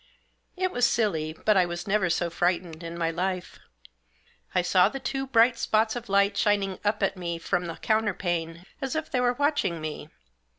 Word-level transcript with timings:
It 0.57 0.71
was 0.71 0.87
silly, 0.87 1.31
but 1.45 1.55
I 1.55 1.67
was 1.67 1.85
never 1.85 2.09
so 2.09 2.31
frightened 2.31 2.81
in 2.81 2.97
my 2.97 3.11
life. 3.11 3.59
I 4.55 4.63
saw 4.63 4.89
the 4.89 4.99
two 4.99 5.27
bright 5.27 5.59
spots 5.59 5.95
of 5.95 6.09
light 6.09 6.35
shining 6.35 6.79
up 6.83 7.03
at 7.03 7.15
me 7.17 7.37
from 7.37 7.65
the 7.67 7.75
counterpane 7.75 8.65
as 8.81 8.95
if 8.95 9.11
they 9.11 9.19
were 9.21 9.33
watching 9.33 9.79
me. 9.79 10.09